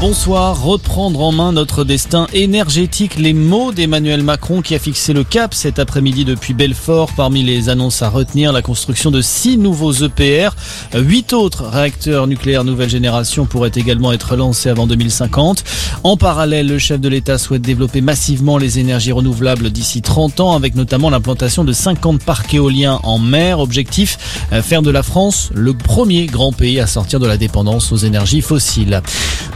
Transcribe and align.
Bonsoir, 0.00 0.62
reprendre 0.62 1.20
en 1.20 1.30
main 1.30 1.52
notre 1.52 1.84
destin 1.84 2.26
énergétique, 2.32 3.18
les 3.18 3.34
mots 3.34 3.70
d'Emmanuel 3.70 4.22
Macron 4.22 4.62
qui 4.62 4.74
a 4.74 4.78
fixé 4.78 5.12
le 5.12 5.24
cap 5.24 5.52
cet 5.52 5.78
après-midi 5.78 6.24
depuis 6.24 6.54
Belfort. 6.54 7.10
Parmi 7.14 7.42
les 7.42 7.68
annonces 7.68 8.00
à 8.00 8.08
retenir, 8.08 8.50
la 8.50 8.62
construction 8.62 9.10
de 9.10 9.20
six 9.20 9.58
nouveaux 9.58 9.92
EPR. 9.92 10.56
Huit 10.94 11.34
autres 11.34 11.66
réacteurs 11.66 12.26
nucléaires 12.26 12.64
nouvelle 12.64 12.88
génération 12.88 13.44
pourraient 13.44 13.72
également 13.74 14.10
être 14.10 14.36
lancés 14.36 14.70
avant 14.70 14.86
2050. 14.86 15.64
En 16.02 16.16
parallèle, 16.16 16.68
le 16.68 16.78
chef 16.78 16.98
de 16.98 17.10
l'État 17.10 17.36
souhaite 17.36 17.60
développer 17.60 18.00
massivement 18.00 18.56
les 18.56 18.78
énergies 18.78 19.12
renouvelables 19.12 19.68
d'ici 19.68 20.00
30 20.00 20.40
ans 20.40 20.54
avec 20.54 20.76
notamment 20.76 21.10
l'implantation 21.10 21.62
de 21.62 21.74
50 21.74 22.24
parcs 22.24 22.54
éoliens 22.54 23.00
en 23.02 23.18
mer. 23.18 23.58
Objectif, 23.58 24.46
faire 24.62 24.80
de 24.80 24.90
la 24.90 25.02
France 25.02 25.50
le 25.52 25.74
premier 25.74 26.24
grand 26.24 26.52
pays 26.52 26.80
à 26.80 26.86
sortir 26.86 27.20
de 27.20 27.26
la 27.26 27.36
dépendance 27.36 27.92
aux 27.92 27.98
énergies 27.98 28.40
fossiles. 28.40 29.02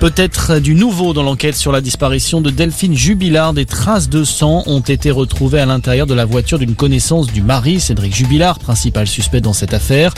Peut-être 0.01 0.34
du 0.61 0.75
nouveau 0.75 1.15
dans 1.15 1.23
l'enquête 1.23 1.57
sur 1.57 1.73
la 1.73 1.81
disparition 1.81 2.41
de 2.41 2.51
Delphine 2.51 2.95
Jubilard. 2.95 3.55
Des 3.55 3.65
traces 3.65 4.09
de 4.09 4.25
sang 4.25 4.63
ont 4.67 4.81
été 4.81 5.11
retrouvées 5.11 5.61
à 5.61 5.67
l'intérieur 5.67 6.07
de 6.07 6.13
la 6.15 6.25
voiture 6.25 6.59
d'une 6.59 6.75
connaissance 6.75 7.29
du 7.29 7.41
mari, 7.41 7.81
Cédric 7.81 8.15
Jubilard, 8.15 8.59
principal 8.59 9.07
suspect 9.07 9.41
dans 9.41 9.53
cette 9.53 9.73
affaire. 9.73 10.13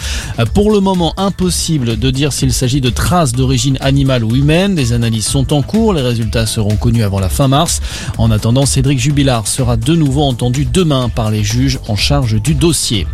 Pour 0.53 0.73
le 0.73 0.81
moment, 0.81 1.15
impossible 1.17 1.97
de 1.99 2.11
dire 2.11 2.33
s'il 2.33 2.53
s'agit 2.53 2.81
de 2.81 2.91
traces 2.91 3.33
d'origine 3.33 3.79
animale 3.81 4.25
ou 4.25 4.35
humaine. 4.35 4.75
Des 4.75 4.93
analyses 4.93 5.27
sont 5.27 5.53
en 5.53 5.63
cours. 5.63 5.93
Les 5.93 6.03
résultats 6.03 6.47
seront 6.47 6.77
connus 6.77 7.05
avant 7.05 7.21
la 7.21 7.29
fin 7.29 7.47
mars. 7.47 7.81
En 8.19 8.31
attendant, 8.31 8.67
Cédric 8.67 8.99
Jubilard 8.99 9.47
sera 9.47 9.77
de 9.77 9.95
nouveau 9.95 10.23
entendu 10.23 10.65
demain 10.65 11.09
par 11.09 11.31
les 11.31 11.45
juges 11.45 11.79
en 11.89 11.97
charge 11.97 12.41
du 12.43 12.55
dossier. 12.55 13.07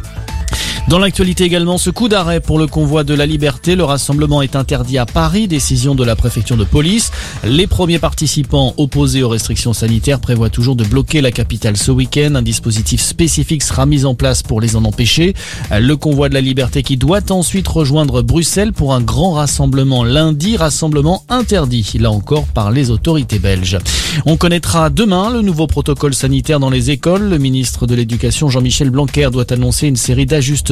Dans 0.88 0.98
l'actualité 0.98 1.45
également, 1.45 1.78
ce 1.78 1.91
coup 1.91 2.09
d'arrêt 2.09 2.41
pour 2.41 2.59
le 2.59 2.66
convoi 2.66 3.04
de 3.04 3.14
la 3.14 3.24
liberté. 3.24 3.77
Le 3.77 3.84
rassemblement 3.84 4.42
est 4.42 4.56
interdit 4.56 4.98
à 4.98 5.06
Paris, 5.06 5.46
décision 5.46 5.95
de 5.95 6.05
la 6.05 6.16
préfecture 6.16 6.56
de 6.56 6.64
police. 6.64 7.12
Les 7.45 7.68
premiers 7.68 8.00
participants 8.00 8.74
opposés 8.77 9.22
aux 9.22 9.28
restrictions 9.28 9.72
sanitaires 9.72 10.19
prévoient 10.19 10.50
toujours 10.50 10.75
de 10.75 10.84
bloquer 10.84 11.20
la 11.20 11.30
capitale 11.30 11.77
ce 11.77 11.92
week-end. 11.92 12.34
Un 12.34 12.42
dispositif 12.42 13.00
spécifique 13.00 13.62
sera 13.62 13.86
mis 13.86 14.05
en 14.05 14.14
place 14.14 14.42
pour 14.42 14.60
les 14.60 14.75
en 14.75 14.84
empêcher. 14.84 15.34
Le 15.70 15.94
convoi 15.97 16.28
de 16.28 16.34
la 16.34 16.41
liberté 16.41 16.83
qui 16.83 16.97
doit 16.97 17.30
ensuite 17.30 17.69
rejoindre 17.69 18.20
Bruxelles 18.20 18.72
pour 18.72 18.92
un 18.92 19.00
grand 19.00 19.33
rassemblement 19.33 20.03
lundi, 20.05 20.56
rassemblement 20.56 21.22
interdit, 21.28 21.92
là 22.00 22.10
encore 22.10 22.44
par 22.47 22.72
les 22.72 22.91
autorités 22.91 23.38
belges. 23.38 23.78
On 24.27 24.36
connaîtra 24.36 24.91
demain 24.91 25.30
le 25.30 25.42
nouveau 25.42 25.69
protocole 25.69 26.12
sanitaire 26.12 26.60
dans 26.60 26.70
les 26.70 26.91
écoles. 26.91 27.30
Le 27.30 27.38
ministre 27.38 27.86
de 27.86 27.94
l'Éducation 27.94 28.50
Jean-Michel 28.50 28.91
Blanquer 28.91 29.28
doit 29.33 29.50
annoncer 29.53 29.86
une 29.86 29.97
série 29.97 30.27
d'ajustements 30.27 30.72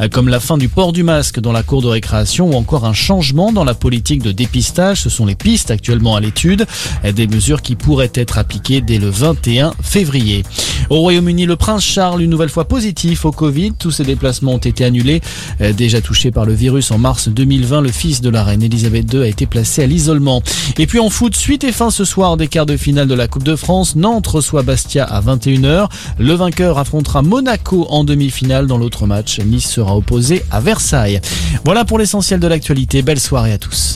euh, 0.00 0.08
comme 0.08 0.28
la 0.28 0.40
fin 0.40 0.58
du 0.58 0.68
port 0.68 0.92
du 0.92 1.02
masque 1.02 1.40
dans 1.40 1.52
la 1.52 1.62
cour 1.62 1.82
de 1.82 1.88
récréation 1.88 2.50
ou 2.50 2.54
encore 2.54 2.84
un 2.84 2.92
changement 2.92 3.52
dans 3.52 3.64
la 3.64 3.74
politique 3.74 4.22
de 4.22 4.32
dépistage. 4.32 5.02
Ce 5.02 5.10
sont 5.10 5.26
les 5.26 5.34
pistes 5.34 5.70
actuellement 5.70 6.16
à 6.16 6.20
l'étude, 6.20 6.66
euh, 7.04 7.12
des 7.12 7.26
mesures 7.26 7.62
qui 7.62 7.76
pourraient 7.76 8.12
être 8.14 8.38
appliquées 8.38 8.80
dès 8.80 8.98
le 8.98 9.08
21 9.08 9.72
février. 9.82 10.44
Au 10.90 11.00
Royaume-Uni, 11.00 11.46
le 11.46 11.56
prince 11.56 11.84
Charles, 11.84 12.22
une 12.22 12.30
nouvelle 12.30 12.48
fois 12.48 12.66
positif 12.66 13.24
au 13.24 13.32
Covid. 13.32 13.72
Tous 13.78 13.90
ses 13.90 14.04
déplacements 14.04 14.54
ont 14.54 14.58
été 14.58 14.84
annulés. 14.84 15.20
Euh, 15.60 15.72
déjà 15.72 16.00
touché 16.00 16.30
par 16.30 16.44
le 16.44 16.52
virus 16.52 16.90
en 16.90 16.98
mars 16.98 17.28
2020, 17.28 17.80
le 17.80 17.90
fils 17.90 18.20
de 18.20 18.30
la 18.30 18.44
reine 18.44 18.62
Elisabeth 18.62 19.12
II 19.12 19.22
a 19.22 19.26
été 19.26 19.46
placé 19.46 19.82
à 19.82 19.86
l'isolement. 19.86 20.42
Et 20.78 20.86
puis 20.86 21.00
en 21.00 21.10
foot, 21.10 21.34
suite 21.34 21.64
et 21.64 21.72
fin 21.72 21.90
ce 21.90 22.04
soir 22.04 22.36
des 22.36 22.48
quarts 22.48 22.66
de 22.66 22.76
finale 22.76 23.08
de 23.08 23.14
la 23.14 23.28
Coupe 23.28 23.42
de 23.44 23.56
France. 23.56 23.96
Nantes 23.96 24.26
reçoit 24.26 24.62
Bastia 24.62 25.04
à 25.04 25.20
21h. 25.20 25.88
Le 26.18 26.34
vainqueur 26.34 26.78
affrontera 26.78 27.22
Monaco 27.22 27.86
en 27.90 28.04
demi-finale 28.04 28.66
dans 28.66 28.78
l'autre 28.78 29.06
match. 29.26 29.40
Nice 29.40 29.68
sera 29.68 29.96
opposé 29.96 30.44
à 30.50 30.60
Versailles. 30.60 31.20
Voilà 31.64 31.84
pour 31.84 31.98
l'essentiel 31.98 32.40
de 32.40 32.46
l'actualité. 32.46 33.02
Belle 33.02 33.20
soirée 33.20 33.52
à 33.52 33.58
tous. 33.58 33.84